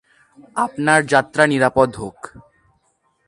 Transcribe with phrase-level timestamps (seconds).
[0.55, 2.17] আপনার যাত্রা নিরাপদ হোক।